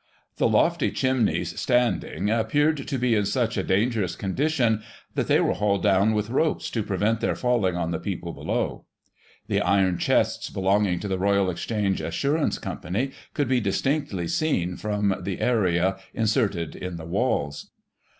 The 0.37 0.47
lofty 0.49 0.89
chimnies 0.89 1.59
standing 1.59 2.31
appeared 2.31 2.87
to 2.87 2.97
be 2.97 3.13
in 3.13 3.23
such 3.27 3.55
a 3.55 3.61
dangerous 3.61 4.15
con 4.15 4.33
dition, 4.33 4.81
that 5.13 5.27
they 5.27 5.39
were 5.39 5.53
hauled 5.53 5.83
down 5.83 6.13
with 6.15 6.31
ropes, 6.31 6.71
to 6.71 6.81
prevent 6.81 7.21
their 7.21 7.35
falling 7.35 7.75
on 7.75 7.91
the 7.91 7.99
people 7.99 8.33
below. 8.33 8.85
The 9.47 9.61
iron 9.61 9.99
chests 9.99 10.49
belonging 10.49 10.99
to 11.01 11.07
the 11.07 11.19
Royal 11.19 11.51
Exchange 11.51 12.01
Assurance 12.01 12.57
Ccwnpany 12.57 13.13
could 13.35 13.47
be 13.47 13.61
distinctly 13.61 14.27
seen, 14.27 14.75
from 14.75 15.15
the 15.21 15.39
area, 15.39 15.97
inserted 16.15 16.75
in 16.75 16.95
the 16.95 17.05
walls. 17.05 17.69